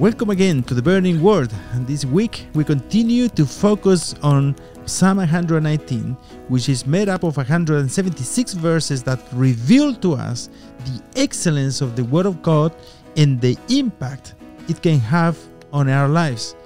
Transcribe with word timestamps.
Welcome 0.00 0.30
again 0.30 0.64
to 0.64 0.74
the 0.74 0.82
Burning 0.82 1.22
Word. 1.22 1.52
And 1.70 1.86
this 1.86 2.04
week 2.04 2.48
we 2.52 2.64
continue 2.64 3.28
to 3.28 3.46
focus 3.46 4.12
on 4.24 4.56
Psalm 4.86 5.18
119, 5.18 6.16
which 6.48 6.68
is 6.68 6.84
made 6.84 7.08
up 7.08 7.22
of 7.22 7.36
176 7.36 8.54
verses 8.54 9.04
that 9.04 9.20
reveal 9.32 9.94
to 9.94 10.14
us 10.14 10.50
the 10.84 11.00
excellence 11.14 11.80
of 11.80 11.94
the 11.94 12.02
Word 12.02 12.26
of 12.26 12.42
God 12.42 12.74
and 13.16 13.40
the 13.40 13.56
impact 13.68 14.34
it 14.68 14.82
can 14.82 14.98
have 14.98 15.38
on 15.72 15.88
our 15.88 16.08
lives. 16.08 16.56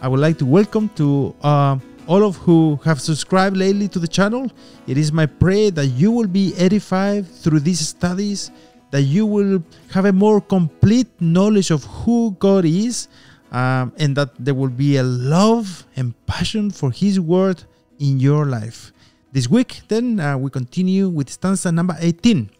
I 0.00 0.08
would 0.08 0.20
like 0.20 0.38
to 0.38 0.46
welcome 0.46 0.88
to 0.96 1.34
uh, 1.42 1.76
all 2.06 2.24
of 2.24 2.36
who 2.36 2.80
have 2.86 3.02
subscribed 3.02 3.58
lately 3.58 3.88
to 3.88 3.98
the 3.98 4.08
channel. 4.08 4.50
It 4.86 4.96
is 4.96 5.12
my 5.12 5.26
prayer 5.26 5.70
that 5.72 5.88
you 5.88 6.10
will 6.10 6.26
be 6.26 6.54
edified 6.56 7.28
through 7.28 7.60
these 7.60 7.86
studies 7.86 8.50
that 8.90 9.02
you 9.02 9.26
will 9.26 9.62
have 9.90 10.04
a 10.04 10.12
more 10.12 10.40
complete 10.40 11.08
knowledge 11.20 11.70
of 11.70 11.84
who 11.84 12.36
God 12.38 12.64
is, 12.64 13.08
um, 13.52 13.92
and 13.98 14.16
that 14.16 14.30
there 14.38 14.54
will 14.54 14.70
be 14.70 14.96
a 14.96 15.02
love 15.02 15.84
and 15.96 16.14
passion 16.26 16.70
for 16.70 16.90
His 16.90 17.20
Word 17.20 17.64
in 17.98 18.20
your 18.20 18.46
life. 18.46 18.92
This 19.32 19.48
week, 19.48 19.82
then, 19.88 20.20
uh, 20.20 20.38
we 20.38 20.50
continue 20.50 21.08
with 21.08 21.30
stanza 21.30 21.70
number 21.70 21.96
18. 22.00 22.50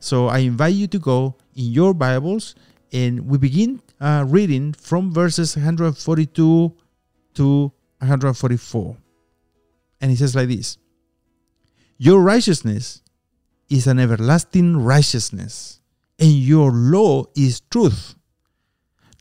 So 0.00 0.26
I 0.26 0.38
invite 0.38 0.74
you 0.74 0.86
to 0.88 0.98
go 0.98 1.36
in 1.54 1.66
your 1.72 1.94
Bibles 1.94 2.54
and 2.92 3.28
we 3.28 3.38
begin 3.38 3.82
uh, 4.00 4.24
reading 4.26 4.72
from 4.72 5.12
verses 5.12 5.56
142 5.56 6.72
to 7.34 7.72
144. 7.98 8.96
And 10.00 10.12
it 10.12 10.18
says 10.18 10.34
like 10.34 10.48
this 10.48 10.78
Your 11.98 12.20
righteousness 12.20 13.02
is 13.68 13.86
an 13.86 13.98
everlasting 13.98 14.76
righteousness, 14.76 15.80
and 16.18 16.30
your 16.30 16.70
law 16.72 17.24
is 17.36 17.60
truth. 17.60 18.14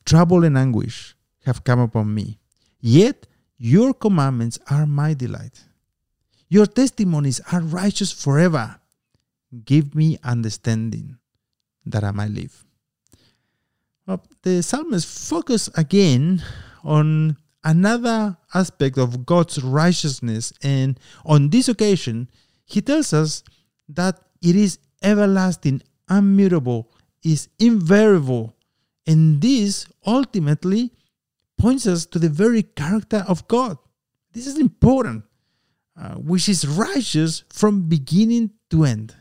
Trouble 0.05 0.44
and 0.44 0.58
anguish 0.58 1.16
have 1.45 1.63
come 1.63 1.80
upon 1.80 2.13
me, 2.13 2.39
yet 2.80 3.27
your 3.58 3.94
commandments 3.94 4.59
are 4.69 4.86
my 4.86 5.13
delight. 5.13 5.63
Your 6.49 6.66
testimonies 6.66 7.41
are 7.52 7.61
righteous 7.61 8.11
forever. 8.11 8.80
Give 9.66 9.95
me 9.95 10.17
understanding 10.23 11.17
that 11.86 12.03
I 12.03 12.11
might 12.11 12.31
live. 12.31 12.64
Well, 14.05 14.23
the 14.43 14.64
psalmist 14.64 15.08
focus 15.30 15.69
again 15.75 16.41
on 16.83 17.36
another 17.64 18.38
aspect 18.53 18.97
of 18.97 19.25
God's 19.25 19.61
righteousness, 19.61 20.53
and 20.64 20.97
on 21.25 21.49
this 21.49 21.67
occasion, 21.67 22.30
he 22.64 22.81
tells 22.81 23.11
us 23.11 23.43
that 23.89 24.19
it 24.41 24.55
is 24.55 24.80
everlasting, 25.02 25.81
unmutable, 26.09 26.88
is 27.23 27.49
invariable. 27.59 28.55
And 29.05 29.41
this 29.41 29.88
ultimately 30.05 30.91
points 31.57 31.88
us 31.88 32.05
to 32.07 32.19
the 32.19 32.30
very 32.30 32.63
character 32.63 33.23
of 33.27 33.47
God. 33.47 33.77
This 34.33 34.47
is 34.47 34.59
important, 34.59 35.23
uh, 35.99 36.15
which 36.15 36.49
is 36.49 36.67
righteous 36.67 37.43
from 37.49 37.88
beginning 37.88 38.52
to 38.69 38.83
end. 38.83 39.15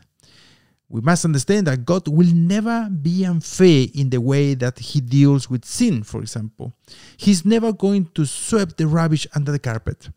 We 0.89 1.01
must 1.01 1.25
understand 1.25 1.67
that 1.67 1.85
God 1.85 2.07
will 2.07 2.33
never 2.33 2.89
be 2.89 3.25
unfair 3.25 3.87
in 3.93 4.09
the 4.09 4.21
way 4.21 4.53
that 4.53 4.79
He 4.79 5.01
deals 5.01 5.49
with 5.49 5.65
sin, 5.65 6.03
for 6.03 6.21
example. 6.21 6.73
He's 7.17 7.45
never 7.45 7.73
going 7.73 8.09
to 8.15 8.25
sweep 8.25 8.77
the 8.77 8.87
rubbish 8.87 9.27
under 9.35 9.51
the 9.51 9.59
carpet, 9.59 10.09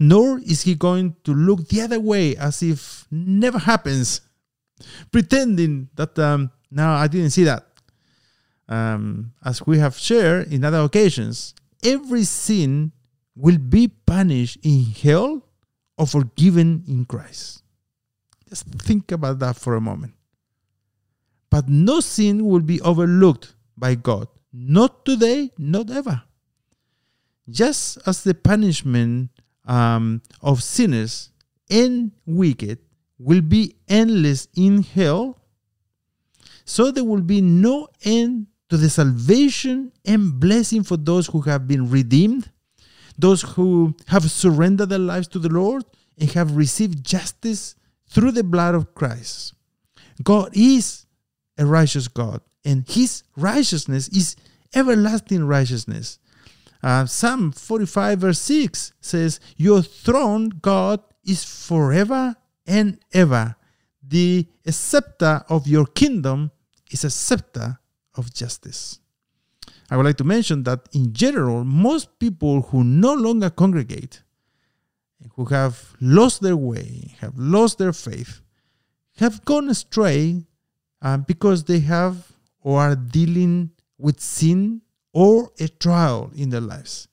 nor 0.00 0.40
is 0.40 0.62
He 0.62 0.74
going 0.74 1.14
to 1.24 1.32
look 1.32 1.68
the 1.68 1.82
other 1.82 2.00
way 2.00 2.36
as 2.36 2.62
if 2.62 3.06
never 3.10 3.58
happens 3.58 4.20
pretending 5.10 5.88
that 5.94 6.18
um, 6.18 6.50
I 6.76 7.08
didn't 7.08 7.30
see 7.30 7.44
that. 7.44 7.66
Um, 8.68 9.32
as 9.44 9.64
we 9.66 9.78
have 9.78 9.96
shared 9.96 10.52
in 10.52 10.64
other 10.64 10.80
occasions, 10.80 11.54
every 11.84 12.24
sin 12.24 12.92
will 13.36 13.58
be 13.58 13.88
punished 13.88 14.58
in 14.62 14.84
hell 14.84 15.42
or 15.96 16.06
forgiven 16.06 16.84
in 16.88 17.04
Christ. 17.04 17.62
Just 18.48 18.66
think 18.66 19.12
about 19.12 19.38
that 19.40 19.56
for 19.56 19.76
a 19.76 19.80
moment. 19.80 20.14
But 21.50 21.68
no 21.68 22.00
sin 22.00 22.44
will 22.44 22.60
be 22.60 22.80
overlooked 22.80 23.54
by 23.76 23.94
God. 23.94 24.28
Not 24.52 25.04
today, 25.04 25.52
not 25.58 25.90
ever. 25.90 26.22
Just 27.48 27.98
as 28.06 28.24
the 28.24 28.34
punishment 28.34 29.30
um, 29.64 30.22
of 30.42 30.62
sinners 30.62 31.30
and 31.70 32.12
wicked 32.24 32.78
will 33.18 33.40
be 33.40 33.76
endless 33.88 34.48
in 34.54 34.82
hell, 34.82 35.38
so 36.64 36.90
there 36.90 37.04
will 37.04 37.22
be 37.22 37.40
no 37.40 37.88
end 38.04 38.46
to 38.68 38.76
the 38.76 38.90
salvation 38.90 39.92
and 40.04 40.38
blessing 40.40 40.82
for 40.82 40.96
those 40.96 41.28
who 41.28 41.40
have 41.42 41.68
been 41.68 41.88
redeemed, 41.88 42.50
those 43.16 43.42
who 43.42 43.94
have 44.08 44.30
surrendered 44.30 44.88
their 44.88 44.98
lives 44.98 45.28
to 45.28 45.38
the 45.38 45.48
Lord 45.48 45.84
and 46.18 46.30
have 46.32 46.56
received 46.56 47.04
justice 47.04 47.76
through 48.08 48.32
the 48.32 48.44
blood 48.44 48.74
of 48.74 48.94
Christ. 48.94 49.54
God 50.22 50.50
is 50.54 51.06
a 51.58 51.64
righteous 51.64 52.08
God, 52.08 52.40
and 52.64 52.84
His 52.88 53.22
righteousness 53.36 54.08
is 54.08 54.36
everlasting 54.74 55.44
righteousness. 55.44 56.18
Uh, 56.82 57.06
Psalm 57.06 57.52
45, 57.52 58.18
verse 58.18 58.40
6 58.40 58.92
says, 59.00 59.40
Your 59.56 59.82
throne, 59.82 60.50
God, 60.60 61.00
is 61.24 61.44
forever 61.44 62.36
and 62.66 62.98
ever. 63.12 63.56
The 64.02 64.46
scepter 64.66 65.44
of 65.48 65.66
your 65.66 65.86
kingdom 65.86 66.50
is 66.90 67.04
a 67.04 67.10
scepter 67.10 67.78
of 68.14 68.32
justice. 68.32 69.00
I 69.90 69.96
would 69.96 70.06
like 70.06 70.16
to 70.18 70.24
mention 70.24 70.64
that 70.64 70.88
in 70.92 71.12
general, 71.12 71.64
most 71.64 72.18
people 72.18 72.62
who 72.62 72.82
no 72.82 73.14
longer 73.14 73.50
congregate, 73.50 74.22
who 75.34 75.44
have 75.46 75.94
lost 76.00 76.42
their 76.42 76.56
way, 76.56 77.14
have 77.20 77.38
lost 77.38 77.78
their 77.78 77.92
faith, 77.92 78.40
have 79.18 79.44
gone 79.44 79.68
astray 79.68 80.44
uh, 81.02 81.16
because 81.18 81.64
they 81.64 81.80
have 81.80 82.32
or 82.62 82.80
are 82.80 82.96
dealing 82.96 83.70
with 83.98 84.20
sin 84.20 84.82
or 85.12 85.50
a 85.60 85.68
trial 85.68 86.30
in 86.34 86.50
their 86.50 86.60
lives. 86.60 87.08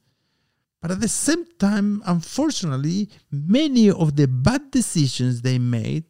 But 0.84 0.92
at 0.92 1.00
the 1.00 1.08
same 1.08 1.46
time, 1.60 2.04
unfortunately, 2.06 3.08
many 3.32 3.90
of 3.90 4.18
the 4.18 4.28
bad 4.28 4.70
decisions 4.70 5.42
they 5.42 5.58
made 5.58 6.04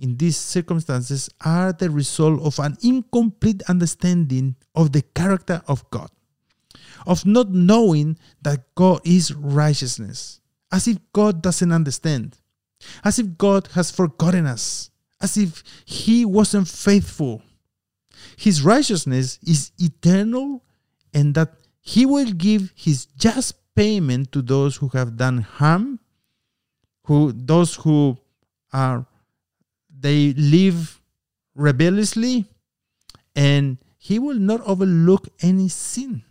in 0.00 0.16
these 0.16 0.36
circumstances 0.36 1.30
are 1.44 1.72
the 1.72 1.90
result 1.90 2.42
of 2.42 2.58
an 2.58 2.76
incomplete 2.82 3.62
understanding 3.68 4.56
of 4.74 4.90
the 4.90 5.02
character 5.02 5.62
of 5.68 5.88
God, 5.90 6.10
of 7.06 7.24
not 7.24 7.50
knowing 7.50 8.18
that 8.42 8.74
God 8.74 9.00
is 9.04 9.32
righteousness, 9.32 10.40
as 10.72 10.88
if 10.88 10.98
God 11.12 11.40
doesn't 11.40 11.70
understand, 11.70 12.36
as 13.04 13.20
if 13.20 13.38
God 13.38 13.68
has 13.74 13.92
forgotten 13.92 14.44
us, 14.44 14.90
as 15.20 15.36
if 15.36 15.62
He 15.84 16.24
wasn't 16.24 16.66
faithful. 16.66 17.42
His 18.36 18.62
righteousness 18.64 19.38
is 19.46 19.70
eternal 19.78 20.64
and 21.14 21.32
that 21.36 21.54
He 21.80 22.04
will 22.04 22.32
give 22.32 22.72
His 22.74 23.06
just 23.16 23.54
payment 23.76 24.32
to 24.32 24.42
those 24.42 24.76
who 24.76 24.88
have 24.88 25.16
done 25.16 25.38
harm, 25.38 26.00
who 27.04 27.30
those 27.32 27.76
who 27.76 28.16
are 28.72 29.06
they 29.98 30.32
live 30.34 31.00
rebelliously, 31.54 32.46
and 33.34 33.78
he 33.98 34.18
will 34.18 34.38
not 34.38 34.60
overlook 34.62 35.28
any 35.40 35.68
sin. 35.68 36.22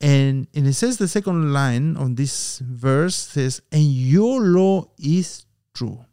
And, 0.00 0.48
and 0.54 0.66
it 0.66 0.74
says 0.74 0.96
the 0.96 1.06
second 1.06 1.52
line 1.52 1.96
on 1.96 2.16
this 2.16 2.58
verse 2.58 3.14
says, 3.14 3.62
and 3.70 3.84
your 3.84 4.40
law 4.40 4.88
is 4.98 5.46
true. 5.74 6.04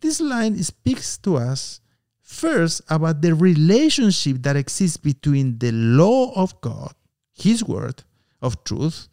This 0.00 0.20
line 0.20 0.56
speaks 0.62 1.18
to 1.18 1.36
us 1.36 1.80
first 2.22 2.80
about 2.88 3.20
the 3.20 3.34
relationship 3.34 4.42
that 4.42 4.56
exists 4.56 4.96
between 4.96 5.58
the 5.58 5.72
law 5.72 6.32
of 6.34 6.58
God, 6.60 6.94
His 7.34 7.62
word, 7.64 8.04
of 8.40 8.62
truth 8.64 9.08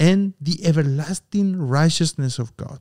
and 0.00 0.32
the 0.40 0.64
everlasting 0.64 1.60
righteousness 1.60 2.38
of 2.38 2.56
God. 2.56 2.80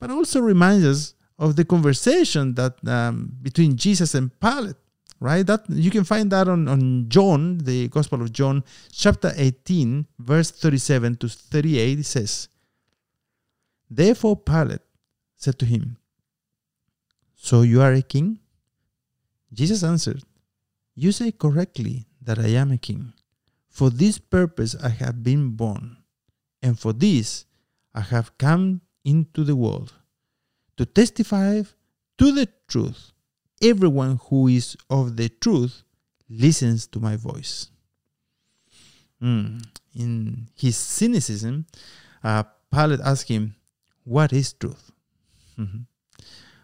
But 0.00 0.10
also 0.10 0.40
reminds 0.40 0.84
us 0.84 1.14
of 1.38 1.54
the 1.54 1.64
conversation 1.64 2.54
that 2.54 2.76
um, 2.86 3.32
between 3.40 3.76
Jesus 3.76 4.14
and 4.14 4.38
Pilate, 4.40 4.76
right? 5.20 5.46
That 5.46 5.64
you 5.70 5.90
can 5.90 6.02
find 6.02 6.30
that 6.32 6.48
on, 6.48 6.66
on 6.66 7.08
John, 7.08 7.58
the 7.58 7.88
Gospel 7.88 8.20
of 8.20 8.32
John, 8.32 8.64
chapter 8.92 9.32
18, 9.36 10.06
verse 10.18 10.50
37 10.50 11.16
to 11.16 11.28
38. 11.28 12.00
It 12.00 12.04
says, 12.04 12.48
Therefore 13.88 14.36
Pilate 14.36 14.82
said 15.36 15.58
to 15.60 15.64
him, 15.64 15.96
So 17.36 17.62
you 17.62 17.80
are 17.80 17.92
a 17.92 18.02
king? 18.02 18.40
Jesus 19.52 19.84
answered, 19.84 20.24
You 20.96 21.12
say 21.12 21.30
correctly 21.30 22.08
that 22.20 22.40
I 22.40 22.48
am 22.48 22.72
a 22.72 22.78
king. 22.78 23.12
For 23.68 23.90
this 23.90 24.18
purpose 24.18 24.74
I 24.82 24.88
have 24.88 25.22
been 25.22 25.50
born, 25.50 25.95
and 26.62 26.78
for 26.78 26.92
this 26.92 27.44
I 27.94 28.00
have 28.00 28.36
come 28.38 28.82
into 29.04 29.44
the 29.44 29.56
world, 29.56 29.94
to 30.76 30.84
testify 30.84 31.62
to 32.18 32.32
the 32.32 32.48
truth. 32.68 33.12
Everyone 33.62 34.18
who 34.28 34.48
is 34.48 34.76
of 34.90 35.16
the 35.16 35.28
truth 35.28 35.82
listens 36.28 36.86
to 36.88 37.00
my 37.00 37.16
voice. 37.16 37.70
Mm. 39.22 39.64
In 39.94 40.48
his 40.54 40.76
cynicism, 40.76 41.66
uh, 42.22 42.42
Pilate 42.70 43.00
asked 43.00 43.28
him, 43.28 43.54
What 44.04 44.32
is 44.32 44.52
truth? 44.52 44.90
Mm-hmm. 45.58 45.82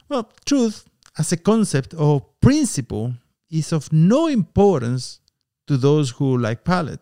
Well, 0.09 0.31
truth 0.45 0.85
as 1.19 1.33
a 1.33 1.37
concept 1.37 1.95
or 1.95 2.27
principle 2.41 3.15
is 3.51 3.73
of 3.73 3.93
no 3.93 4.27
importance 4.27 5.21
to 5.67 5.77
those 5.77 6.11
who, 6.11 6.37
like 6.37 6.65
Pilate, 6.65 7.01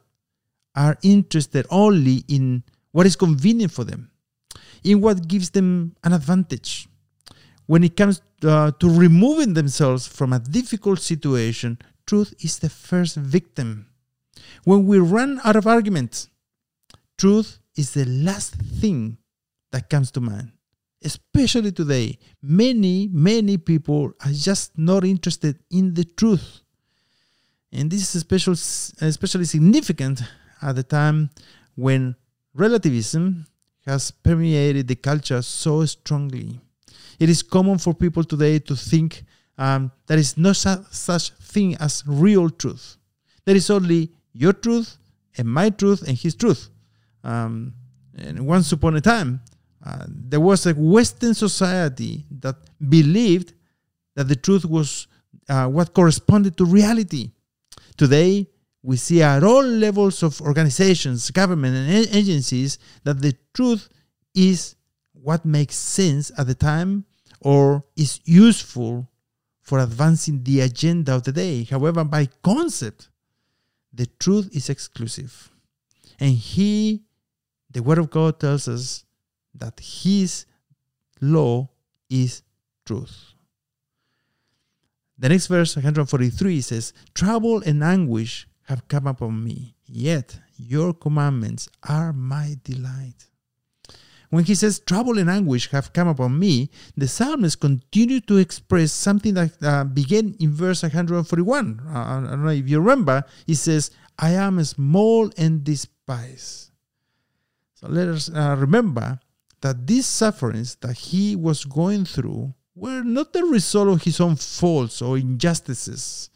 are 0.76 0.96
interested 1.02 1.66
only 1.70 2.24
in 2.28 2.62
what 2.92 3.06
is 3.06 3.16
convenient 3.16 3.72
for 3.72 3.84
them, 3.84 4.10
in 4.82 5.00
what 5.00 5.28
gives 5.28 5.50
them 5.50 5.94
an 6.04 6.12
advantage. 6.12 6.88
When 7.66 7.84
it 7.84 7.96
comes 7.96 8.20
uh, 8.42 8.72
to 8.72 8.90
removing 8.90 9.54
themselves 9.54 10.06
from 10.06 10.32
a 10.32 10.40
difficult 10.40 10.98
situation, 11.00 11.78
truth 12.06 12.34
is 12.40 12.58
the 12.58 12.68
first 12.68 13.16
victim. 13.16 13.86
When 14.64 14.86
we 14.86 14.98
run 14.98 15.40
out 15.44 15.56
of 15.56 15.66
arguments, 15.66 16.28
truth 17.16 17.58
is 17.76 17.92
the 17.94 18.06
last 18.06 18.54
thing 18.54 19.18
that 19.70 19.88
comes 19.88 20.10
to 20.12 20.20
mind. 20.20 20.52
Especially 21.02 21.72
today, 21.72 22.18
many, 22.42 23.08
many 23.08 23.56
people 23.56 24.12
are 24.24 24.32
just 24.32 24.76
not 24.76 25.04
interested 25.04 25.58
in 25.70 25.94
the 25.94 26.04
truth. 26.04 26.62
And 27.72 27.90
this 27.90 28.02
is 28.02 28.14
especially, 28.16 28.58
especially 29.06 29.44
significant 29.44 30.22
at 30.60 30.76
the 30.76 30.82
time 30.82 31.30
when 31.76 32.16
relativism 32.54 33.46
has 33.86 34.10
permeated 34.10 34.88
the 34.88 34.96
culture 34.96 35.42
so 35.42 35.84
strongly. 35.84 36.60
It 37.18 37.28
is 37.28 37.42
common 37.42 37.78
for 37.78 37.94
people 37.94 38.24
today 38.24 38.58
to 38.60 38.76
think 38.76 39.24
um, 39.58 39.92
there 40.06 40.18
is 40.18 40.36
no 40.36 40.52
su- 40.52 40.84
such 40.90 41.30
thing 41.30 41.76
as 41.76 42.02
real 42.06 42.48
truth. 42.50 42.96
There 43.44 43.56
is 43.56 43.68
only 43.70 44.10
your 44.32 44.52
truth 44.52 44.96
and 45.36 45.46
my 45.48 45.70
truth 45.70 46.06
and 46.06 46.16
his 46.16 46.34
truth. 46.34 46.70
Um, 47.22 47.74
and 48.16 48.46
once 48.46 48.72
upon 48.72 48.96
a 48.96 49.00
time, 49.00 49.40
uh, 49.84 50.06
there 50.08 50.40
was 50.40 50.66
a 50.66 50.74
Western 50.74 51.34
society 51.34 52.26
that 52.30 52.56
believed 52.88 53.54
that 54.14 54.28
the 54.28 54.36
truth 54.36 54.64
was 54.64 55.06
uh, 55.48 55.66
what 55.66 55.94
corresponded 55.94 56.56
to 56.56 56.64
reality. 56.64 57.32
Today, 57.96 58.46
we 58.82 58.96
see 58.96 59.22
at 59.22 59.44
all 59.44 59.62
levels 59.62 60.22
of 60.22 60.40
organizations, 60.40 61.30
government, 61.30 61.76
and 61.76 62.14
agencies 62.14 62.78
that 63.04 63.20
the 63.20 63.36
truth 63.52 63.88
is 64.34 64.76
what 65.12 65.44
makes 65.44 65.76
sense 65.76 66.32
at 66.38 66.46
the 66.46 66.54
time 66.54 67.04
or 67.40 67.84
is 67.96 68.20
useful 68.24 69.08
for 69.60 69.78
advancing 69.78 70.42
the 70.42 70.60
agenda 70.60 71.14
of 71.14 71.24
the 71.24 71.32
day. 71.32 71.64
However, 71.64 72.04
by 72.04 72.26
concept, 72.42 73.10
the 73.92 74.06
truth 74.18 74.48
is 74.52 74.70
exclusive. 74.70 75.50
And 76.18 76.30
He, 76.30 77.02
the 77.70 77.82
Word 77.82 77.98
of 77.98 78.10
God, 78.10 78.40
tells 78.40 78.66
us 78.66 79.04
that 79.54 79.78
His 79.80 80.46
law 81.20 81.68
is 82.08 82.42
truth. 82.86 83.34
The 85.18 85.28
next 85.28 85.48
verse, 85.48 85.76
143, 85.76 86.60
says, 86.62 86.94
Trouble 87.14 87.62
and 87.62 87.84
anguish 87.84 88.48
have 88.70 88.86
come 88.88 89.06
upon 89.06 89.42
me, 89.42 89.74
yet 89.86 90.38
your 90.56 90.94
commandments 90.94 91.68
are 91.88 92.12
my 92.12 92.56
delight. 92.62 93.26
When 94.30 94.44
he 94.44 94.54
says 94.54 94.78
trouble 94.78 95.18
and 95.18 95.28
anguish 95.28 95.70
have 95.70 95.92
come 95.92 96.06
upon 96.06 96.38
me, 96.38 96.70
the 96.96 97.08
psalmist 97.08 97.58
continues 97.58 98.22
to 98.28 98.36
express 98.36 98.92
something 98.92 99.34
that 99.34 99.50
uh, 99.60 99.82
began 99.84 100.36
in 100.38 100.52
verse 100.52 100.84
141. 100.84 101.80
Uh, 101.84 101.90
I 101.90 102.20
don't 102.30 102.44
know 102.44 102.50
if 102.50 102.68
you 102.68 102.78
remember, 102.78 103.24
he 103.44 103.56
says, 103.56 103.90
I 104.16 104.30
am 104.30 104.62
small 104.62 105.30
and 105.36 105.64
despised. 105.64 106.70
So 107.74 107.88
let 107.88 108.06
us 108.06 108.30
uh, 108.32 108.54
remember 108.56 109.18
that 109.62 109.86
these 109.88 110.06
sufferings 110.06 110.76
that 110.76 110.96
he 110.96 111.34
was 111.34 111.64
going 111.64 112.04
through 112.04 112.54
were 112.76 113.02
not 113.02 113.32
the 113.32 113.44
result 113.44 113.88
of 113.88 114.02
his 114.04 114.20
own 114.20 114.36
faults 114.36 115.02
or 115.02 115.18
injustices, 115.18 116.30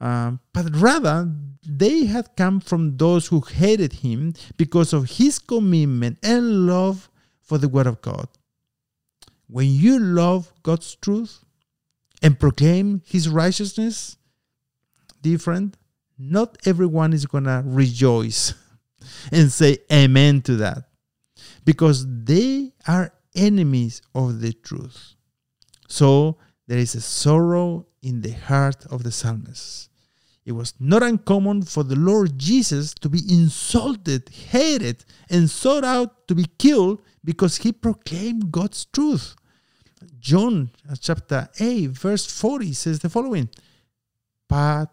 um, 0.00 0.40
but 0.52 0.66
rather 0.76 1.30
they 1.66 2.06
had 2.06 2.36
come 2.36 2.60
from 2.60 2.96
those 2.96 3.26
who 3.26 3.40
hated 3.40 3.94
him 3.94 4.34
because 4.56 4.92
of 4.92 5.10
his 5.10 5.38
commitment 5.38 6.18
and 6.22 6.66
love 6.66 7.10
for 7.42 7.58
the 7.58 7.68
Word 7.68 7.86
of 7.86 8.00
God. 8.00 8.28
When 9.48 9.68
you 9.68 9.98
love 9.98 10.52
God's 10.62 10.94
truth 10.94 11.44
and 12.22 12.38
proclaim 12.38 13.02
his 13.06 13.28
righteousness, 13.28 14.16
dear 15.22 15.38
friend, 15.38 15.76
not 16.18 16.58
everyone 16.66 17.12
is 17.12 17.26
going 17.26 17.44
to 17.44 17.62
rejoice 17.64 18.54
and 19.32 19.50
say 19.50 19.78
amen 19.90 20.42
to 20.42 20.56
that 20.56 20.84
because 21.64 22.06
they 22.24 22.72
are 22.86 23.12
enemies 23.34 24.02
of 24.14 24.40
the 24.40 24.52
truth. 24.52 25.14
So 25.88 26.38
there 26.66 26.78
is 26.78 26.94
a 26.94 27.00
sorrow 27.00 27.87
in 28.02 28.22
the 28.22 28.32
heart 28.32 28.86
of 28.86 29.02
the 29.02 29.12
psalmist. 29.12 29.90
It 30.44 30.52
was 30.52 30.72
not 30.80 31.02
uncommon 31.02 31.62
for 31.62 31.84
the 31.84 31.96
Lord 31.96 32.38
Jesus 32.38 32.94
to 32.94 33.08
be 33.10 33.20
insulted, 33.28 34.30
hated, 34.30 35.04
and 35.28 35.50
sought 35.50 35.84
out 35.84 36.26
to 36.28 36.34
be 36.34 36.46
killed 36.58 37.02
because 37.22 37.58
he 37.58 37.70
proclaimed 37.70 38.50
God's 38.50 38.86
truth. 38.86 39.36
John 40.18 40.70
chapter 41.00 41.48
8, 41.60 41.88
verse 41.88 42.26
40 42.26 42.72
says 42.72 43.00
the 43.00 43.10
following 43.10 43.50
But 44.48 44.86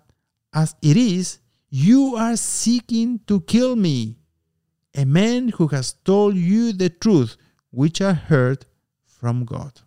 as 0.54 0.76
it 0.82 0.98
is, 0.98 1.40
you 1.70 2.16
are 2.16 2.36
seeking 2.36 3.20
to 3.28 3.42
kill 3.42 3.76
me, 3.76 4.18
a 4.94 5.06
man 5.06 5.50
who 5.50 5.68
has 5.68 5.94
told 5.94 6.36
you 6.36 6.74
the 6.74 6.90
truth, 6.90 7.38
which 7.72 8.02
I 8.02 8.14
heard 8.14 8.66
from 9.06 9.46
God. 9.46 9.82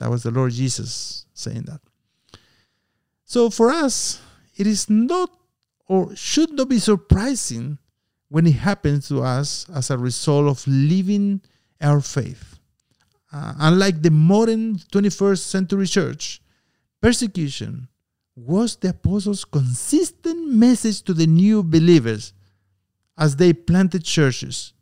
That 0.00 0.10
was 0.10 0.22
the 0.22 0.30
Lord 0.30 0.52
Jesus 0.52 1.26
saying 1.34 1.62
that. 1.62 1.80
So 3.24 3.50
for 3.50 3.70
us, 3.70 4.20
it 4.56 4.66
is 4.66 4.88
not 4.88 5.30
or 5.86 6.14
should 6.16 6.52
not 6.52 6.68
be 6.68 6.78
surprising 6.78 7.78
when 8.28 8.46
it 8.46 8.56
happens 8.56 9.08
to 9.08 9.22
us 9.22 9.66
as 9.74 9.90
a 9.90 9.98
result 9.98 10.48
of 10.48 10.66
living 10.66 11.40
our 11.80 12.00
faith. 12.00 12.58
Uh, 13.32 13.54
unlike 13.58 14.00
the 14.02 14.10
modern 14.10 14.76
21st 14.76 15.38
century 15.38 15.86
church, 15.86 16.40
persecution 17.00 17.88
was 18.36 18.76
the 18.76 18.90
apostles' 18.90 19.44
consistent 19.44 20.52
message 20.52 21.02
to 21.02 21.12
the 21.12 21.26
new 21.26 21.62
believers 21.62 22.32
as 23.18 23.36
they 23.36 23.52
planted 23.52 24.04
churches. 24.04 24.72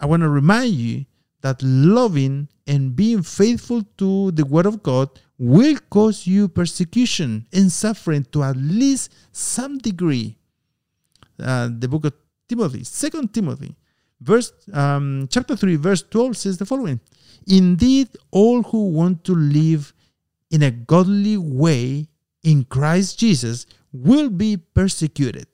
I 0.00 0.06
want 0.06 0.22
to 0.22 0.28
remind 0.28 0.74
you 0.74 1.06
that 1.42 1.62
loving 1.62 2.48
and 2.66 2.96
being 2.96 3.22
faithful 3.22 3.82
to 3.98 4.30
the 4.32 4.44
Word 4.44 4.66
of 4.66 4.82
God 4.82 5.08
will 5.38 5.76
cause 5.90 6.26
you 6.26 6.48
persecution 6.48 7.46
and 7.52 7.70
suffering 7.70 8.24
to 8.32 8.42
at 8.42 8.56
least 8.56 9.14
some 9.32 9.78
degree. 9.78 10.36
Uh, 11.38 11.68
the 11.78 11.88
book 11.88 12.06
of 12.06 12.14
Timothy, 12.48 12.84
Second 12.84 13.32
Timothy, 13.34 13.74
verse 14.20 14.52
um, 14.72 15.28
chapter 15.30 15.56
three, 15.56 15.76
verse 15.76 16.02
twelve 16.02 16.36
says 16.36 16.56
the 16.56 16.64
following: 16.64 17.00
Indeed, 17.46 18.08
all 18.30 18.62
who 18.62 18.88
want 18.88 19.24
to 19.24 19.34
live 19.34 19.92
in 20.50 20.62
a 20.62 20.70
godly 20.70 21.36
way 21.36 22.08
in 22.42 22.64
Christ 22.64 23.18
Jesus 23.18 23.66
will 23.92 24.30
be 24.30 24.56
persecuted. 24.56 25.46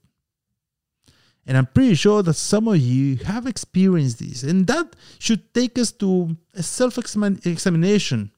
And 1.46 1.56
I'm 1.56 1.66
pretty 1.66 1.94
sure 1.94 2.22
that 2.22 2.34
some 2.34 2.68
of 2.68 2.76
you 2.76 3.16
have 3.24 3.46
experienced 3.46 4.20
this, 4.20 4.44
and 4.44 4.66
that 4.68 4.94
should 5.18 5.52
take 5.52 5.76
us 5.78 5.90
to 5.92 6.36
a 6.54 6.62
self 6.62 6.98
examination, 6.98 8.30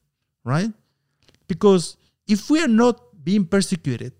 right? 0.43 0.71
Because 1.47 1.97
if 2.27 2.49
we 2.49 2.61
are 2.61 2.67
not 2.67 3.23
being 3.23 3.45
persecuted, 3.45 4.13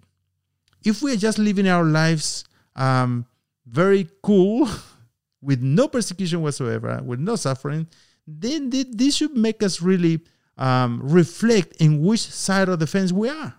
if 0.83 1.01
we 1.01 1.13
are 1.13 1.17
just 1.17 1.39
living 1.39 1.67
our 1.67 1.83
lives 1.83 2.45
um, 2.75 3.25
very 3.65 4.07
cool, 4.21 4.69
with 5.45 5.61
no 5.61 5.87
persecution 5.87 6.41
whatsoever, 6.41 6.99
with 7.05 7.19
no 7.19 7.35
suffering, 7.35 7.87
then 8.27 8.71
this 8.71 9.15
should 9.15 9.37
make 9.37 9.61
us 9.61 9.81
really 9.81 10.19
um, 10.57 10.99
reflect 11.03 11.75
in 11.79 12.01
which 12.01 12.21
side 12.21 12.67
of 12.67 12.79
the 12.79 12.87
fence 12.87 13.11
we 13.11 13.29
are. 13.29 13.53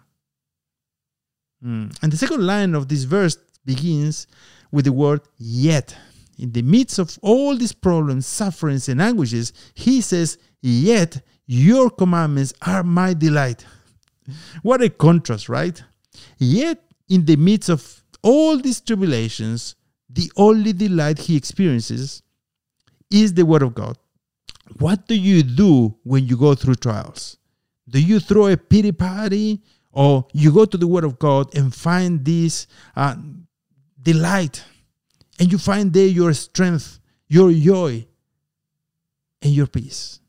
Mm. 1.64 1.96
And 2.02 2.12
the 2.12 2.16
second 2.16 2.44
line 2.44 2.74
of 2.74 2.88
this 2.88 3.04
verse 3.04 3.36
begins 3.64 4.26
with 4.72 4.84
the 4.84 4.92
word 4.92 5.20
yet. 5.38 5.96
In 6.38 6.52
the 6.52 6.62
midst 6.62 6.98
of 6.98 7.16
all 7.22 7.56
these 7.56 7.72
problems, 7.72 8.26
sufferings, 8.26 8.88
and 8.88 9.00
anguishes, 9.00 9.52
he 9.74 10.00
says, 10.00 10.38
Yet 10.60 11.22
your 11.46 11.90
commandments 11.90 12.52
are 12.62 12.82
my 12.82 13.14
delight. 13.14 13.64
What 14.62 14.82
a 14.82 14.90
contrast, 14.90 15.48
right? 15.48 15.82
Yet, 16.38 16.82
in 17.08 17.24
the 17.24 17.36
midst 17.36 17.68
of 17.68 18.02
all 18.22 18.58
these 18.58 18.80
tribulations, 18.80 19.76
the 20.08 20.30
only 20.36 20.72
delight 20.72 21.18
he 21.18 21.36
experiences 21.36 22.22
is 23.10 23.34
the 23.34 23.44
Word 23.44 23.62
of 23.62 23.74
God. 23.74 23.96
What 24.78 25.06
do 25.06 25.14
you 25.14 25.42
do 25.42 25.96
when 26.02 26.26
you 26.26 26.36
go 26.36 26.54
through 26.54 26.76
trials? 26.76 27.36
Do 27.88 28.00
you 28.00 28.18
throw 28.18 28.48
a 28.48 28.56
pity 28.56 28.90
party 28.90 29.62
or 29.92 30.26
you 30.32 30.52
go 30.52 30.64
to 30.64 30.76
the 30.76 30.86
Word 30.86 31.04
of 31.04 31.18
God 31.18 31.54
and 31.54 31.72
find 31.72 32.24
this 32.24 32.66
uh, 32.96 33.14
delight 34.02 34.64
And 35.38 35.52
you 35.52 35.58
find 35.58 35.92
there 35.92 36.06
your 36.06 36.32
strength, 36.32 36.98
your 37.28 37.52
joy, 37.52 38.06
and 39.42 39.52
your 39.52 39.66
peace. 39.66 40.20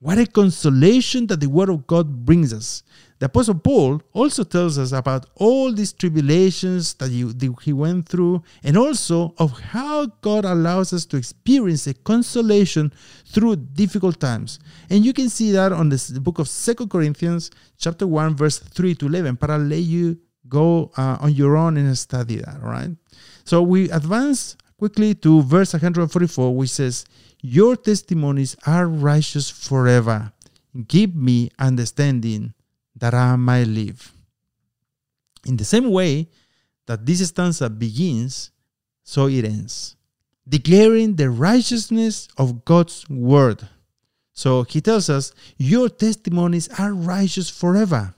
What 0.00 0.18
a 0.18 0.26
consolation 0.26 1.26
that 1.26 1.40
the 1.40 1.48
Word 1.48 1.68
of 1.68 1.86
God 1.86 2.24
brings 2.24 2.52
us. 2.52 2.84
The 3.18 3.26
Apostle 3.26 3.56
Paul 3.56 4.00
also 4.12 4.44
tells 4.44 4.78
us 4.78 4.92
about 4.92 5.26
all 5.34 5.72
these 5.72 5.92
tribulations 5.92 6.94
that 6.94 7.10
he, 7.10 7.72
went 7.72 8.08
through 8.08 8.44
and 8.62 8.76
also 8.76 9.34
of 9.38 9.58
how 9.58 10.06
God 10.20 10.44
allows 10.44 10.92
us 10.92 11.04
to 11.06 11.16
experience 11.16 11.88
a 11.88 11.94
consolation 11.94 12.92
through 13.26 13.56
difficult 13.56 14.20
times. 14.20 14.60
And 14.88 15.04
you 15.04 15.12
can 15.12 15.28
see 15.28 15.50
that 15.50 15.72
on 15.72 15.88
the 15.88 16.20
book 16.22 16.38
of 16.38 16.48
Second 16.48 16.90
Corinthians 16.90 17.50
chapter 17.76 18.06
1 18.06 18.36
verse 18.36 18.58
3 18.60 18.94
to 18.96 19.06
11. 19.06 19.34
But 19.34 19.50
I'll 19.50 19.58
let 19.58 19.80
you 19.80 20.16
go 20.48 20.92
uh, 20.96 21.18
on 21.20 21.32
your 21.32 21.56
own 21.56 21.76
and 21.76 21.98
study 21.98 22.36
that, 22.36 22.62
right? 22.62 22.90
So 23.44 23.62
we 23.62 23.90
advance 23.90 24.56
quickly 24.78 25.16
to 25.16 25.42
verse 25.42 25.72
144 25.72 26.54
which 26.54 26.70
says, 26.70 27.04
Your 27.40 27.76
testimonies 27.76 28.56
are 28.66 28.86
righteous 28.86 29.48
forever. 29.48 30.32
Give 30.86 31.14
me 31.14 31.50
understanding 31.58 32.54
that 32.96 33.14
I 33.14 33.36
might 33.36 33.68
live. 33.68 34.12
In 35.46 35.56
the 35.56 35.64
same 35.64 35.90
way 35.90 36.28
that 36.86 37.06
this 37.06 37.26
stanza 37.26 37.70
begins, 37.70 38.50
so 39.04 39.28
it 39.28 39.44
ends, 39.44 39.96
declaring 40.48 41.16
the 41.16 41.30
righteousness 41.30 42.28
of 42.36 42.64
God's 42.64 43.08
word. 43.08 43.66
So 44.32 44.62
he 44.64 44.80
tells 44.80 45.08
us, 45.08 45.32
Your 45.56 45.88
testimonies 45.88 46.68
are 46.78 46.92
righteous 46.92 47.48
forever. 47.50 48.14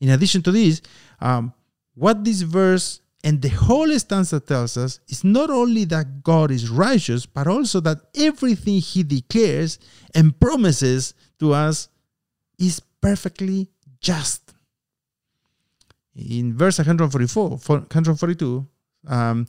In 0.00 0.10
addition 0.10 0.42
to 0.42 0.52
this, 0.52 0.82
um, 1.20 1.52
what 1.94 2.24
this 2.24 2.42
verse 2.42 3.00
and 3.26 3.42
the 3.42 3.48
whole 3.48 3.90
stanza 3.98 4.38
tells 4.38 4.76
us 4.76 5.00
it's 5.08 5.24
not 5.24 5.50
only 5.50 5.84
that 5.86 6.22
God 6.22 6.52
is 6.52 6.70
righteous, 6.70 7.26
but 7.26 7.48
also 7.48 7.80
that 7.80 7.98
everything 8.14 8.78
he 8.78 9.02
declares 9.02 9.80
and 10.14 10.38
promises 10.38 11.12
to 11.40 11.52
us 11.52 11.88
is 12.56 12.78
perfectly 13.00 13.68
just. 14.00 14.54
In 16.14 16.56
verse 16.56 16.78
144, 16.78 17.50
142, 17.50 18.64
um, 19.08 19.48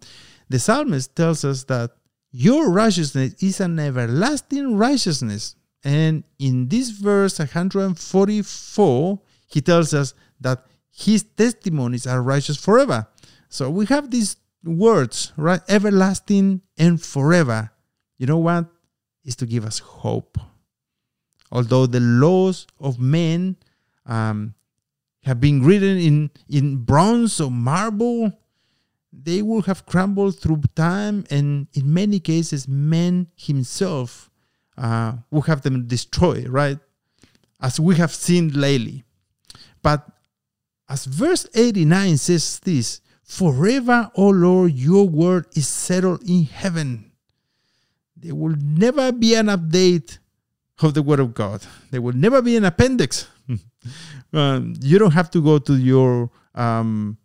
the 0.50 0.58
psalmist 0.58 1.16
tells 1.16 1.46
us 1.46 1.64
that 1.66 1.92
your 2.32 2.72
righteousness 2.72 3.36
is 3.44 3.60
an 3.60 3.78
everlasting 3.78 4.76
righteousness. 4.76 5.56
And 5.84 6.24
in 6.40 6.68
this 6.68 6.90
verse 6.90 7.38
144, 7.38 9.22
he 9.46 9.62
tells 9.62 9.94
us 9.94 10.16
that 10.42 10.66
his 10.90 11.22
testimonies 11.22 12.08
are 12.08 12.24
righteous 12.24 12.58
forever. 12.58 13.08
So 13.50 13.70
we 13.70 13.86
have 13.88 14.12
these 14.12 14.38
words, 14.64 15.34
right? 15.38 15.62
Everlasting 15.68 16.62
and 16.78 17.02
forever. 17.02 17.72
You 18.18 18.28
know 18.28 18.38
what? 18.38 18.66
Is 19.24 19.36
to 19.38 19.46
give 19.46 19.66
us 19.66 19.80
hope. 19.80 20.38
Although 21.52 21.86
the 21.86 22.00
laws 22.00 22.68
of 22.80 23.00
men 23.00 23.58
um, 24.06 24.54
have 25.24 25.40
been 25.40 25.64
written 25.64 25.98
in, 25.98 26.32
in 26.50 26.78
bronze 26.78 27.40
or 27.40 27.52
marble, 27.52 28.32
they 29.12 29.42
will 29.42 29.62
have 29.64 29.86
crumbled 29.86 30.40
through 30.40 30.62
time, 30.76 31.26
and 31.30 31.68
in 31.74 31.94
many 31.94 32.20
cases, 32.20 32.68
man 32.68 33.28
himself 33.36 34.30
uh, 34.78 35.14
will 35.32 35.42
have 35.42 35.62
them 35.62 35.88
destroyed, 35.88 36.48
right? 36.48 36.80
As 37.60 37.80
we 37.80 37.96
have 37.96 38.14
seen 38.14 38.50
lately. 38.50 39.04
But 39.82 40.08
as 40.88 41.06
verse 41.06 41.48
89 41.54 42.18
says 42.18 42.60
this, 42.60 43.02
Forever, 43.28 44.10
O 44.16 44.30
Lord, 44.30 44.72
your 44.72 45.08
word 45.08 45.48
is 45.54 45.68
settled 45.68 46.24
in 46.28 46.46
heaven. 46.46 47.12
There 48.16 48.34
will 48.34 48.56
never 48.58 49.12
be 49.12 49.36
an 49.36 49.48
update 49.48 50.18
of 50.82 50.94
the 50.94 51.04
word 51.04 51.20
of 51.20 51.34
God. 51.34 51.62
There 51.92 52.02
will 52.02 52.16
never 52.16 52.42
be 52.42 52.56
an 52.56 52.66
appendix 52.66 53.28
um, 54.34 54.74
you 54.82 55.00
don't 55.00 55.12
have 55.12 55.32
to 55.32 55.42
go 55.42 55.60
to 55.60 55.76
your 55.76 56.30
um, 56.56 57.18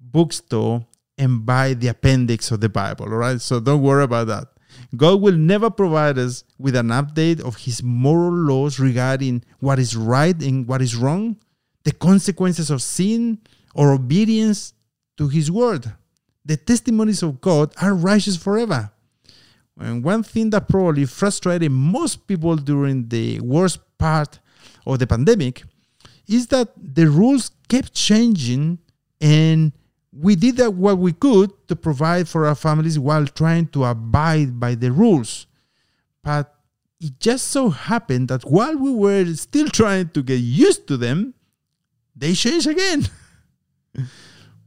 bookstore 0.00 0.86
and 1.18 1.44
buy 1.44 1.74
the 1.74 1.88
appendix 1.88 2.50
of 2.50 2.60
the 2.60 2.68
Bible, 2.68 3.06
all 3.06 3.18
right? 3.18 3.40
So 3.40 3.60
don't 3.60 3.82
worry 3.82 4.04
about 4.04 4.26
that. 4.28 4.48
God 4.96 5.20
will 5.20 5.36
never 5.36 5.70
provide 5.70 6.18
us 6.18 6.44
with 6.58 6.74
an 6.76 6.88
update 6.88 7.40
of 7.40 7.56
his 7.56 7.82
moral 7.82 8.32
laws 8.32 8.80
regarding 8.80 9.44
what 9.60 9.78
is 9.78 9.94
right 9.94 10.40
and 10.40 10.66
what 10.66 10.80
is 10.80 10.96
wrong, 10.96 11.36
the 11.84 11.92
consequences 11.92 12.70
of 12.70 12.80
sin 12.80 13.38
or 13.74 13.92
obedience 13.92 14.72
to 15.22 15.28
his 15.28 15.50
word. 15.50 15.92
The 16.44 16.56
testimonies 16.56 17.22
of 17.22 17.40
God 17.40 17.72
are 17.80 17.94
righteous 17.94 18.36
forever. 18.36 18.90
And 19.78 20.02
one 20.02 20.24
thing 20.24 20.50
that 20.50 20.68
probably 20.68 21.04
frustrated 21.06 21.70
most 21.70 22.26
people 22.26 22.56
during 22.56 23.08
the 23.08 23.40
worst 23.40 23.78
part 23.98 24.40
of 24.84 24.98
the 24.98 25.06
pandemic 25.06 25.62
is 26.26 26.48
that 26.48 26.68
the 26.76 27.06
rules 27.08 27.52
kept 27.68 27.94
changing 27.94 28.78
and 29.20 29.72
we 30.12 30.34
did 30.34 30.56
that 30.56 30.74
what 30.74 30.98
we 30.98 31.12
could 31.12 31.50
to 31.68 31.76
provide 31.76 32.28
for 32.28 32.46
our 32.46 32.56
families 32.56 32.98
while 32.98 33.26
trying 33.26 33.68
to 33.68 33.84
abide 33.84 34.58
by 34.58 34.74
the 34.74 34.90
rules. 34.90 35.46
But 36.22 36.52
it 37.00 37.18
just 37.20 37.46
so 37.48 37.70
happened 37.70 38.28
that 38.28 38.42
while 38.42 38.76
we 38.76 38.90
were 38.90 39.32
still 39.34 39.68
trying 39.68 40.08
to 40.10 40.22
get 40.22 40.40
used 40.40 40.86
to 40.88 40.96
them, 40.96 41.34
they 42.16 42.34
changed 42.34 42.66
again. 42.66 43.08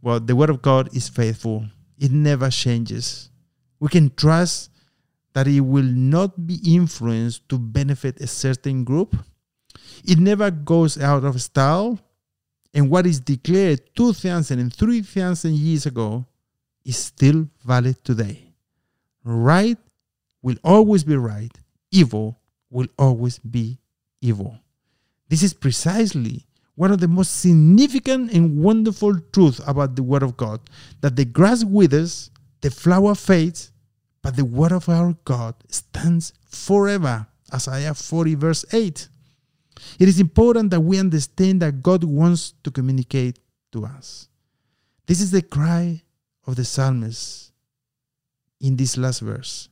well, 0.05 0.21
the 0.21 0.35
Word 0.35 0.49
of 0.49 0.61
God 0.61 0.95
is 0.95 1.09
faithful, 1.09 1.65
it 1.99 2.11
never 2.11 2.49
changes. 2.49 3.29
We 3.81 3.89
can 3.89 4.13
trust 4.15 4.71
that 5.33 5.47
it 5.47 5.59
will 5.59 5.83
not 5.83 6.47
be 6.47 6.61
influenced 6.63 7.49
to 7.49 7.59
benefit 7.59 8.21
a 8.21 8.27
certain 8.27 8.85
group 8.85 9.17
it 10.03 10.19
never 10.19 10.51
goes 10.51 11.01
out 11.01 11.23
of 11.23 11.41
style. 11.41 11.99
And 12.73 12.89
what 12.89 13.05
is 13.05 13.19
declared 13.19 13.81
2,000 13.95 14.59
and 14.59 14.73
3,000 14.73 15.55
years 15.55 15.85
ago 15.85 16.25
is 16.83 16.97
still 16.97 17.47
valid 17.63 18.03
today. 18.03 18.53
Right 19.23 19.77
will 20.41 20.57
always 20.63 21.03
be 21.03 21.15
right, 21.15 21.51
evil 21.89 22.39
will 22.69 22.87
always 22.99 23.39
be 23.39 23.79
evil. 24.21 24.59
This 25.29 25.41
is 25.41 25.53
precisely 25.53 26.44
one 26.75 26.91
of 26.91 26.99
the 26.99 27.07
most 27.07 27.39
significant 27.39 28.31
and 28.31 28.61
wonderful 28.61 29.17
truths 29.31 29.61
about 29.65 29.95
the 29.95 30.03
Word 30.03 30.23
of 30.23 30.37
God 30.37 30.59
that 31.01 31.15
the 31.15 31.25
grass 31.25 31.63
withers, 31.63 32.29
the 32.61 32.69
flower 32.69 33.15
fades, 33.15 33.71
but 34.21 34.35
the 34.35 34.45
Word 34.45 34.71
of 34.71 34.89
our 34.89 35.15
God 35.23 35.55
stands 35.69 36.33
forever. 36.45 37.27
Isaiah 37.53 37.93
40, 37.93 38.35
verse 38.35 38.65
8. 38.73 39.07
It 39.99 40.07
is 40.07 40.19
important 40.19 40.71
that 40.71 40.81
we 40.81 40.99
understand 40.99 41.61
that 41.61 41.81
God 41.81 42.03
wants 42.03 42.53
to 42.63 42.71
communicate 42.71 43.39
to 43.71 43.85
us. 43.85 44.27
This 45.05 45.21
is 45.21 45.31
the 45.31 45.41
cry 45.41 46.01
of 46.47 46.55
the 46.55 46.65
psalmist 46.65 47.51
in 48.59 48.75
this 48.75 48.97
last 48.97 49.19
verse. 49.19 49.69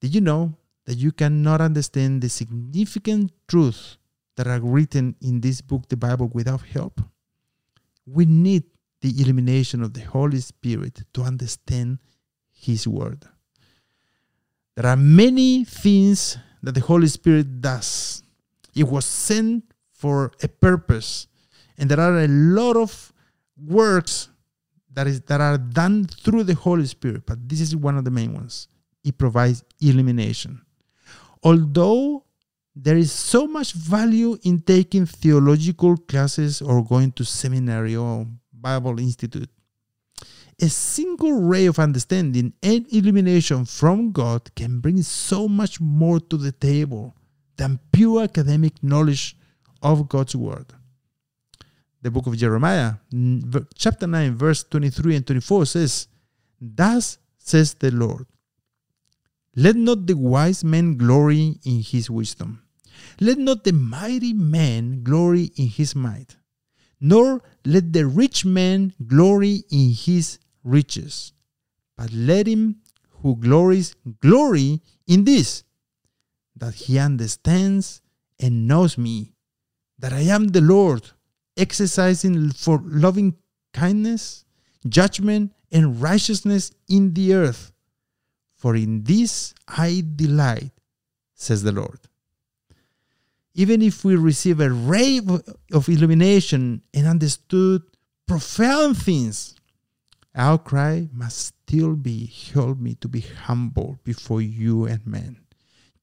Did 0.00 0.14
you 0.14 0.20
know 0.20 0.54
that 0.86 0.96
you 0.96 1.12
cannot 1.12 1.60
understand 1.60 2.22
the 2.22 2.28
significant 2.28 3.32
truths 3.48 3.96
that 4.40 4.46
are 4.46 4.60
written 4.60 5.14
in 5.20 5.42
this 5.42 5.60
book, 5.60 5.86
the 5.90 5.98
Bible, 5.98 6.30
without 6.32 6.62
help? 6.62 7.02
We 8.06 8.24
need 8.24 8.64
the 9.02 9.12
illumination 9.20 9.82
of 9.82 9.92
the 9.92 10.00
Holy 10.00 10.40
Spirit 10.40 11.02
to 11.12 11.20
understand 11.20 11.98
His 12.50 12.88
Word. 12.88 13.26
There 14.76 14.86
are 14.86 14.96
many 14.96 15.64
things 15.64 16.38
that 16.62 16.72
the 16.72 16.80
Holy 16.80 17.08
Spirit 17.08 17.60
does 17.60 18.22
it 18.74 18.88
was 18.88 19.04
sent 19.04 19.64
for 19.92 20.32
a 20.42 20.48
purpose. 20.48 21.26
And 21.76 21.90
there 21.90 22.00
are 22.00 22.20
a 22.20 22.28
lot 22.28 22.76
of 22.76 23.12
works 23.62 24.30
that 24.94 25.06
is 25.06 25.20
that 25.22 25.42
are 25.42 25.58
done 25.58 26.06
through 26.06 26.44
the 26.44 26.54
Holy 26.54 26.86
Spirit, 26.86 27.24
but 27.26 27.46
this 27.46 27.60
is 27.60 27.76
one 27.76 27.98
of 27.98 28.06
the 28.06 28.10
main 28.10 28.32
ones. 28.32 28.68
It 29.04 29.18
provides 29.18 29.64
illumination. 29.80 30.62
Although 31.42 32.24
there 32.74 32.96
is 32.96 33.12
so 33.12 33.46
much 33.46 33.72
value 33.72 34.38
in 34.42 34.60
taking 34.60 35.06
theological 35.06 35.96
classes 35.96 36.62
or 36.62 36.84
going 36.84 37.12
to 37.12 37.24
seminary 37.24 37.96
or 37.96 38.26
Bible 38.52 38.98
Institute, 39.00 39.50
a 40.62 40.68
single 40.68 41.32
ray 41.32 41.66
of 41.66 41.78
understanding 41.78 42.52
and 42.62 42.86
illumination 42.92 43.64
from 43.64 44.12
God 44.12 44.54
can 44.54 44.80
bring 44.80 45.02
so 45.02 45.48
much 45.48 45.80
more 45.80 46.20
to 46.20 46.36
the 46.36 46.52
table 46.52 47.16
than 47.56 47.80
pure 47.92 48.22
academic 48.22 48.82
knowledge 48.82 49.36
of 49.82 50.08
God's 50.08 50.36
word. 50.36 50.66
The 52.02 52.10
book 52.10 52.26
of 52.26 52.36
Jeremiah, 52.36 52.94
chapter 53.74 54.06
9, 54.06 54.36
verse 54.36 54.64
23 54.64 55.16
and 55.16 55.26
24 55.26 55.66
says, 55.66 56.08
Thus 56.60 57.18
says 57.38 57.74
the 57.74 57.90
Lord, 57.90 58.26
Let 59.56 59.76
not 59.76 60.06
the 60.06 60.16
wise 60.16 60.62
man 60.62 60.96
glory 60.96 61.58
in 61.64 61.82
his 61.82 62.08
wisdom, 62.08 62.62
let 63.20 63.38
not 63.38 63.64
the 63.64 63.72
mighty 63.72 64.32
man 64.32 65.02
glory 65.02 65.50
in 65.56 65.66
his 65.66 65.96
might, 65.96 66.36
nor 67.00 67.42
let 67.64 67.92
the 67.92 68.06
rich 68.06 68.44
man 68.44 68.94
glory 69.06 69.64
in 69.70 69.90
his 69.90 70.38
riches, 70.62 71.32
but 71.96 72.12
let 72.12 72.46
him 72.46 72.76
who 73.22 73.36
glories 73.36 73.96
glory 74.20 74.80
in 75.06 75.24
this, 75.24 75.64
that 76.56 76.74
he 76.74 76.98
understands 76.98 78.00
and 78.38 78.68
knows 78.68 78.96
me, 78.96 79.32
that 79.98 80.12
I 80.12 80.20
am 80.20 80.48
the 80.48 80.60
Lord, 80.60 81.10
exercising 81.56 82.50
for 82.50 82.80
loving 82.84 83.36
kindness, 83.74 84.44
judgment, 84.88 85.52
and 85.72 86.00
righteousness 86.00 86.70
in 86.88 87.14
the 87.14 87.34
earth. 87.34 87.69
For 88.60 88.76
in 88.76 89.04
this 89.04 89.54
I 89.66 90.04
delight, 90.16 90.72
says 91.34 91.62
the 91.62 91.72
Lord. 91.72 91.98
Even 93.54 93.80
if 93.80 94.04
we 94.04 94.16
receive 94.16 94.60
a 94.60 94.70
ray 94.70 95.18
of 95.72 95.88
illumination 95.88 96.82
and 96.92 97.06
understood 97.06 97.80
profound 98.28 98.98
things, 98.98 99.54
our 100.34 100.58
cry 100.58 101.08
must 101.10 101.38
still 101.38 101.96
be 101.96 102.26
help 102.52 102.78
me 102.78 102.96
to 102.96 103.08
be 103.08 103.20
humble 103.20 103.98
before 104.04 104.42
you 104.42 104.84
and 104.84 105.06
men. 105.06 105.38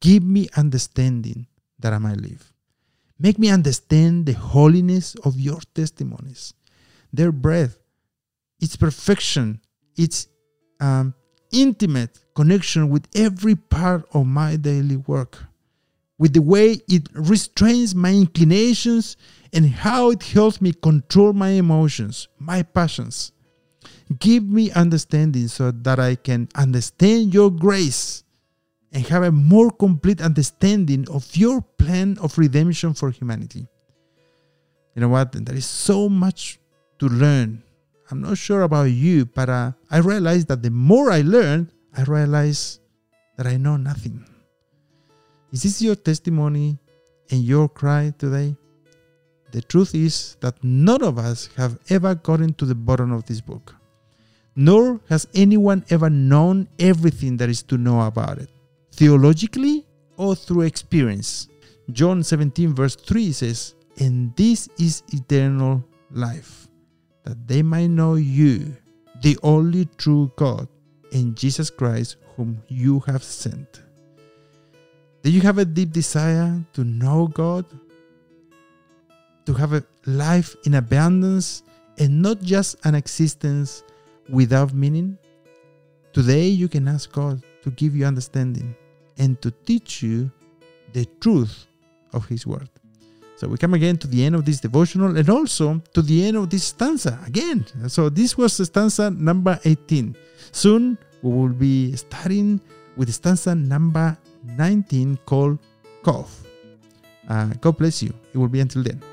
Give 0.01 0.23
me 0.23 0.49
understanding 0.57 1.45
that 1.77 1.93
I 1.93 1.99
might 1.99 2.17
live. 2.17 2.51
Make 3.19 3.37
me 3.37 3.49
understand 3.51 4.25
the 4.25 4.33
holiness 4.33 5.13
of 5.23 5.39
your 5.39 5.59
testimonies, 5.75 6.55
their 7.13 7.31
breadth, 7.31 7.77
its 8.59 8.75
perfection, 8.75 9.61
its 9.95 10.27
um, 10.79 11.13
intimate 11.51 12.19
connection 12.35 12.89
with 12.89 13.07
every 13.15 13.55
part 13.55 14.07
of 14.13 14.25
my 14.25 14.55
daily 14.55 14.97
work, 14.97 15.37
with 16.17 16.33
the 16.33 16.41
way 16.41 16.79
it 16.87 17.09
restrains 17.13 17.95
my 17.95 18.11
inclinations 18.11 19.17
and 19.53 19.65
how 19.69 20.11
it 20.11 20.23
helps 20.23 20.61
me 20.61 20.73
control 20.73 21.33
my 21.33 21.49
emotions, 21.49 22.27
my 22.39 22.63
passions. 22.63 23.31
Give 24.19 24.43
me 24.43 24.71
understanding 24.71 25.47
so 25.47 25.71
that 25.71 25.99
I 25.99 26.15
can 26.15 26.47
understand 26.55 27.33
your 27.33 27.51
grace 27.51 28.23
and 28.91 29.05
have 29.07 29.23
a 29.23 29.31
more 29.31 29.69
complete 29.69 30.21
understanding 30.21 31.07
of 31.09 31.35
your 31.35 31.61
plan 31.61 32.17
of 32.19 32.37
redemption 32.37 32.93
for 32.93 33.11
humanity. 33.11 33.67
You 34.95 35.01
know 35.01 35.09
what? 35.09 35.31
There 35.31 35.55
is 35.55 35.65
so 35.65 36.09
much 36.09 36.59
to 36.99 37.07
learn. 37.07 37.63
I'm 38.09 38.21
not 38.21 38.37
sure 38.37 38.61
about 38.61 38.85
you, 38.91 39.25
but 39.25 39.49
uh, 39.49 39.71
I 39.91 39.97
realize 39.99 40.45
that 40.45 40.63
the 40.63 40.71
more 40.71 41.11
I 41.11 41.21
learn, 41.21 41.71
I 41.95 42.03
realize 42.03 42.79
that 43.37 43.47
I 43.47 43.57
know 43.57 43.77
nothing. 43.77 44.23
Is 45.51 45.63
this 45.63 45.81
your 45.81 45.95
testimony 45.95 46.77
and 47.31 47.43
your 47.43 47.67
cry 47.67 48.13
today? 48.17 48.55
The 49.51 49.61
truth 49.61 49.95
is 49.95 50.37
that 50.41 50.61
none 50.63 51.03
of 51.03 51.17
us 51.17 51.49
have 51.55 51.79
ever 51.89 52.15
gotten 52.15 52.53
to 52.55 52.65
the 52.65 52.75
bottom 52.75 53.11
of 53.11 53.25
this 53.25 53.41
book, 53.41 53.75
nor 54.55 54.99
has 55.09 55.27
anyone 55.33 55.85
ever 55.89 56.09
known 56.09 56.67
everything 56.79 57.37
there 57.37 57.49
is 57.49 57.63
to 57.63 57.77
know 57.77 58.01
about 58.01 58.37
it 58.39 58.49
theologically 58.97 59.85
or 60.17 60.35
through 60.35 60.63
experience. 60.63 61.47
John 61.91 62.23
17, 62.23 62.73
verse 62.73 62.95
3 62.95 63.31
says, 63.31 63.75
And 63.99 64.35
this 64.35 64.67
is 64.77 65.03
eternal 65.13 65.85
life, 66.11 66.66
that 67.27 67.45
they 67.45 67.61
might 67.61 67.87
know 67.87 68.15
you, 68.15 68.73
the 69.21 69.37
only 69.43 69.83
true 69.97 70.31
God, 70.37 70.67
and 71.11 71.35
Jesus 71.35 71.69
Christ, 71.69 72.15
whom 72.37 72.63
you 72.69 73.01
have 73.01 73.21
sent. 73.21 73.83
Do 75.23 75.29
you 75.29 75.41
have 75.41 75.57
a 75.57 75.65
deep 75.65 75.91
desire 75.91 76.63
to 76.71 76.85
know 76.85 77.27
God? 77.27 77.65
To 79.45 79.53
have 79.53 79.73
a 79.73 79.83
life 80.05 80.55
in 80.63 80.75
abundance 80.75 81.63
and 81.97 82.21
not 82.21 82.41
just 82.41 82.77
an 82.85 82.95
existence 82.95 83.83
without 84.29 84.73
meaning? 84.73 85.17
Today 86.13 86.47
you 86.47 86.69
can 86.69 86.87
ask 86.87 87.11
God 87.11 87.43
to 87.63 87.71
give 87.71 87.93
you 87.93 88.05
understanding 88.05 88.73
and 89.17 89.41
to 89.41 89.51
teach 89.51 90.01
you 90.01 90.31
the 90.93 91.03
truth 91.19 91.67
of 92.13 92.25
His 92.27 92.47
Word. 92.47 92.69
So 93.37 93.47
we 93.47 93.57
come 93.57 93.75
again 93.75 93.97
to 93.97 94.07
the 94.07 94.25
end 94.25 94.33
of 94.33 94.45
this 94.45 94.59
devotional 94.59 95.15
and 95.15 95.29
also 95.29 95.79
to 95.93 96.01
the 96.01 96.25
end 96.25 96.37
of 96.37 96.49
this 96.49 96.63
stanza 96.63 97.19
again. 97.25 97.65
So 97.87 98.09
this 98.09 98.35
was 98.35 98.57
stanza 98.57 99.11
number 99.11 99.59
18. 99.63 100.17
Soon 100.51 100.97
we 101.21 101.29
will 101.31 101.53
be 101.53 101.95
starting 101.95 102.59
with 102.97 103.13
stanza 103.13 103.53
number 103.53 104.17
19 104.43 105.19
called 105.23 105.59
Qoph. 106.01 106.29
Uh, 107.29 107.53
God 107.61 107.77
bless 107.77 108.01
you. 108.01 108.11
It 108.33 108.39
will 108.39 108.47
be 108.47 108.59
until 108.59 108.81
then. 108.81 109.03